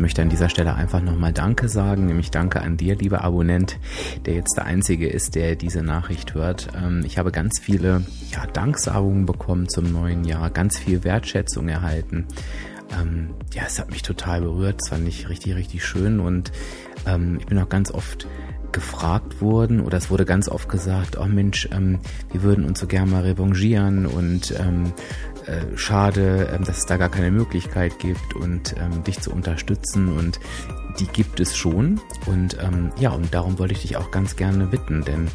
möchte 0.00 0.22
an 0.22 0.28
dieser 0.28 0.48
Stelle 0.48 0.74
einfach 0.74 1.00
nochmal 1.00 1.32
Danke 1.32 1.68
sagen, 1.68 2.06
nämlich 2.06 2.30
Danke 2.30 2.60
an 2.60 2.76
dir, 2.76 2.96
lieber 2.96 3.22
Abonnent, 3.22 3.78
der 4.26 4.34
jetzt 4.34 4.56
der 4.56 4.66
Einzige 4.66 5.08
ist, 5.08 5.34
der 5.34 5.56
diese 5.56 5.82
Nachricht 5.82 6.34
hört. 6.34 6.68
Ähm, 6.76 7.02
ich 7.04 7.18
habe 7.18 7.30
ganz 7.30 7.60
viele 7.60 8.02
ja, 8.30 8.46
Danksagungen 8.46 9.26
bekommen 9.26 9.68
zum 9.68 9.92
neuen 9.92 10.24
Jahr, 10.24 10.50
ganz 10.50 10.78
viel 10.78 11.04
Wertschätzung 11.04 11.68
erhalten. 11.68 12.26
Ähm, 13.00 13.30
ja, 13.52 13.62
es 13.66 13.78
hat 13.78 13.90
mich 13.90 14.02
total 14.02 14.40
berührt, 14.40 14.80
es 14.82 14.88
fand 14.88 15.06
ich 15.06 15.28
richtig, 15.28 15.54
richtig 15.54 15.84
schön 15.84 16.20
und 16.20 16.50
ähm, 17.06 17.38
ich 17.38 17.46
bin 17.46 17.58
auch 17.58 17.68
ganz 17.68 17.90
oft 17.90 18.26
gefragt 18.72 19.40
worden 19.40 19.80
oder 19.80 19.98
es 19.98 20.10
wurde 20.10 20.24
ganz 20.24 20.48
oft 20.48 20.68
gesagt, 20.68 21.18
oh 21.18 21.26
Mensch, 21.26 21.68
ähm, 21.72 21.98
wir 22.32 22.42
würden 22.42 22.64
uns 22.64 22.80
so 22.80 22.86
gerne 22.86 23.10
mal 23.10 23.22
revanchieren 23.22 24.06
und 24.06 24.54
ähm, 24.58 24.92
äh, 25.46 25.76
schade, 25.76 26.50
ähm, 26.52 26.64
dass 26.64 26.78
es 26.78 26.86
da 26.86 26.96
gar 26.96 27.08
keine 27.08 27.30
Möglichkeit 27.30 27.98
gibt 27.98 28.34
und 28.34 28.74
ähm, 28.78 29.04
dich 29.04 29.20
zu 29.20 29.30
unterstützen 29.32 30.16
und 30.16 30.40
die 30.98 31.06
gibt 31.06 31.40
es 31.40 31.56
schon. 31.56 32.00
Und 32.26 32.58
ähm, 32.60 32.90
ja 32.98 33.10
und 33.10 33.32
darum 33.32 33.58
wollte 33.58 33.74
ich 33.74 33.82
dich 33.82 33.96
auch 33.96 34.10
ganz 34.10 34.36
gerne 34.36 34.66
bitten, 34.66 35.02
denn 35.04 35.28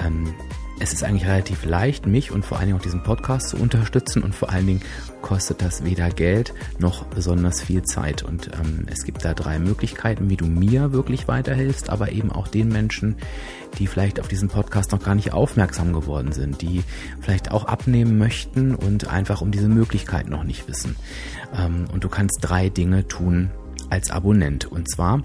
ähm, 0.00 0.34
es 0.82 0.92
ist 0.92 1.04
eigentlich 1.04 1.28
relativ 1.28 1.64
leicht, 1.64 2.06
mich 2.06 2.32
und 2.32 2.44
vor 2.44 2.58
allen 2.58 2.66
Dingen 2.66 2.78
auch 2.78 2.82
diesen 2.82 3.04
Podcast 3.04 3.50
zu 3.50 3.56
unterstützen 3.56 4.24
und 4.24 4.34
vor 4.34 4.50
allen 4.50 4.66
Dingen 4.66 4.80
kostet 5.22 5.62
das 5.62 5.84
weder 5.84 6.10
Geld 6.10 6.54
noch 6.80 7.04
besonders 7.06 7.62
viel 7.62 7.82
Zeit. 7.82 8.24
Und 8.24 8.50
ähm, 8.52 8.86
es 8.90 9.04
gibt 9.04 9.24
da 9.24 9.32
drei 9.32 9.60
Möglichkeiten, 9.60 10.28
wie 10.28 10.36
du 10.36 10.46
mir 10.46 10.92
wirklich 10.92 11.28
weiterhilfst, 11.28 11.88
aber 11.88 12.10
eben 12.10 12.32
auch 12.32 12.48
den 12.48 12.68
Menschen, 12.68 13.16
die 13.78 13.86
vielleicht 13.86 14.18
auf 14.18 14.26
diesen 14.26 14.48
Podcast 14.48 14.90
noch 14.90 15.04
gar 15.04 15.14
nicht 15.14 15.32
aufmerksam 15.32 15.92
geworden 15.92 16.32
sind, 16.32 16.62
die 16.62 16.82
vielleicht 17.20 17.52
auch 17.52 17.66
abnehmen 17.66 18.18
möchten 18.18 18.74
und 18.74 19.06
einfach 19.06 19.40
um 19.40 19.52
diese 19.52 19.68
Möglichkeit 19.68 20.28
noch 20.28 20.42
nicht 20.42 20.66
wissen. 20.66 20.96
Ähm, 21.56 21.84
und 21.92 22.02
du 22.02 22.08
kannst 22.08 22.38
drei 22.40 22.70
Dinge 22.70 23.06
tun 23.06 23.52
als 23.88 24.10
Abonnent. 24.10 24.64
Und 24.64 24.90
zwar 24.90 25.22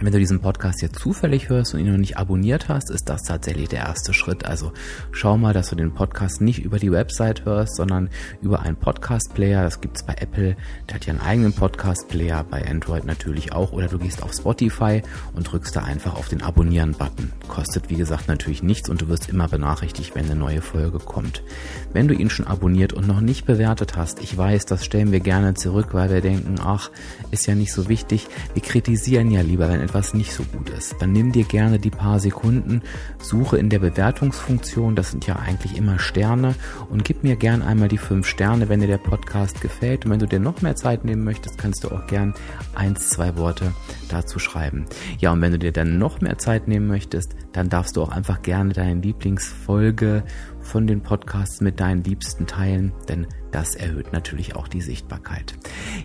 wenn 0.00 0.12
du 0.12 0.18
diesen 0.18 0.40
Podcast 0.40 0.80
jetzt 0.80 1.00
zufällig 1.00 1.48
hörst 1.48 1.74
und 1.74 1.80
ihn 1.80 1.90
noch 1.90 1.98
nicht 1.98 2.18
abonniert 2.18 2.68
hast, 2.68 2.88
ist 2.88 3.08
das 3.08 3.24
tatsächlich 3.24 3.68
der 3.68 3.80
erste 3.80 4.12
Schritt. 4.12 4.44
Also 4.44 4.72
schau 5.10 5.36
mal, 5.36 5.52
dass 5.52 5.70
du 5.70 5.76
den 5.76 5.92
Podcast 5.92 6.40
nicht 6.40 6.60
über 6.64 6.78
die 6.78 6.92
Website 6.92 7.44
hörst, 7.44 7.74
sondern 7.74 8.08
über 8.40 8.60
einen 8.62 8.76
Podcast-Player. 8.76 9.64
Das 9.64 9.80
gibt's 9.80 10.04
bei 10.04 10.14
Apple, 10.20 10.56
der 10.88 10.94
hat 10.94 11.06
ja 11.06 11.14
einen 11.14 11.22
eigenen 11.22 11.52
Podcast-Player, 11.52 12.44
bei 12.44 12.64
Android 12.64 13.06
natürlich 13.06 13.52
auch. 13.52 13.72
Oder 13.72 13.88
du 13.88 13.98
gehst 13.98 14.22
auf 14.22 14.32
Spotify 14.32 15.02
und 15.34 15.50
drückst 15.50 15.74
da 15.74 15.82
einfach 15.82 16.14
auf 16.14 16.28
den 16.28 16.42
Abonnieren-Button. 16.42 17.32
Kostet 17.48 17.90
wie 17.90 17.96
gesagt 17.96 18.28
natürlich 18.28 18.62
nichts 18.62 18.88
und 18.88 19.02
du 19.02 19.08
wirst 19.08 19.28
immer 19.28 19.48
benachrichtigt, 19.48 20.14
wenn 20.14 20.26
eine 20.26 20.36
neue 20.36 20.62
Folge 20.62 21.00
kommt. 21.00 21.42
Wenn 21.92 22.06
du 22.06 22.14
ihn 22.14 22.30
schon 22.30 22.46
abonniert 22.46 22.92
und 22.92 23.08
noch 23.08 23.20
nicht 23.20 23.46
bewertet 23.46 23.96
hast, 23.96 24.22
ich 24.22 24.36
weiß, 24.36 24.66
das 24.66 24.84
stellen 24.84 25.10
wir 25.10 25.20
gerne 25.20 25.54
zurück, 25.54 25.88
weil 25.90 26.10
wir 26.10 26.20
denken, 26.20 26.56
ach, 26.62 26.90
ist 27.32 27.46
ja 27.46 27.56
nicht 27.56 27.72
so 27.72 27.88
wichtig. 27.88 28.28
Wir 28.54 28.62
kritisieren 28.62 29.32
ja 29.32 29.40
lieber, 29.40 29.68
wenn 29.68 29.87
etwas 29.88 30.12
nicht 30.12 30.34
so 30.34 30.42
gut 30.44 30.68
ist, 30.68 30.96
dann 31.00 31.12
nimm 31.12 31.32
dir 31.32 31.44
gerne 31.44 31.78
die 31.78 31.90
paar 31.90 32.20
Sekunden, 32.20 32.82
suche 33.18 33.56
in 33.56 33.70
der 33.70 33.78
Bewertungsfunktion, 33.78 34.94
das 34.94 35.10
sind 35.10 35.26
ja 35.26 35.36
eigentlich 35.36 35.76
immer 35.76 35.98
Sterne, 35.98 36.54
und 36.90 37.04
gib 37.04 37.24
mir 37.24 37.36
gern 37.36 37.62
einmal 37.62 37.88
die 37.88 37.96
fünf 37.98 38.26
Sterne, 38.26 38.68
wenn 38.68 38.80
dir 38.80 38.86
der 38.86 38.98
Podcast 38.98 39.62
gefällt. 39.62 40.04
Und 40.04 40.12
wenn 40.12 40.18
du 40.18 40.26
dir 40.26 40.40
noch 40.40 40.60
mehr 40.60 40.76
Zeit 40.76 41.04
nehmen 41.04 41.24
möchtest, 41.24 41.56
kannst 41.56 41.84
du 41.84 41.88
auch 41.88 42.06
gern 42.06 42.34
eins, 42.74 43.08
zwei 43.08 43.36
Worte 43.36 43.72
dazu 44.08 44.38
schreiben. 44.38 44.86
Ja, 45.18 45.32
und 45.32 45.40
wenn 45.40 45.52
du 45.52 45.58
dir 45.58 45.72
dann 45.72 45.98
noch 45.98 46.20
mehr 46.20 46.38
Zeit 46.38 46.68
nehmen 46.68 46.86
möchtest, 46.86 47.34
dann 47.52 47.68
darfst 47.68 47.96
du 47.96 48.02
auch 48.02 48.10
einfach 48.10 48.42
gerne 48.42 48.72
deine 48.72 49.00
Lieblingsfolge 49.00 50.24
von 50.60 50.86
den 50.86 51.02
Podcasts 51.02 51.60
mit 51.60 51.80
deinen 51.80 52.04
Liebsten 52.04 52.46
teilen, 52.46 52.92
denn 53.08 53.26
das 53.50 53.74
erhöht 53.74 54.12
natürlich 54.12 54.56
auch 54.56 54.68
die 54.68 54.82
Sichtbarkeit. 54.82 55.54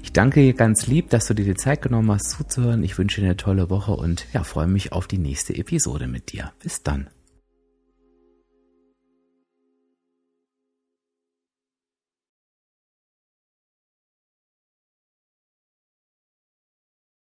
Ich 0.01 0.13
danke 0.13 0.41
dir 0.41 0.53
ganz 0.53 0.87
lieb, 0.87 1.09
dass 1.09 1.27
du 1.27 1.33
dir 1.33 1.45
die 1.45 1.55
Zeit 1.55 1.81
genommen 1.81 2.11
hast 2.11 2.29
zuzuhören. 2.29 2.83
Ich 2.83 2.97
wünsche 2.97 3.21
dir 3.21 3.27
eine 3.27 3.37
tolle 3.37 3.69
Woche 3.69 3.93
und 3.93 4.25
ja, 4.33 4.43
freue 4.43 4.67
mich 4.67 4.93
auf 4.93 5.07
die 5.07 5.17
nächste 5.17 5.55
Episode 5.55 6.07
mit 6.07 6.31
dir. 6.31 6.53
Bis 6.61 6.83
dann. 6.83 7.09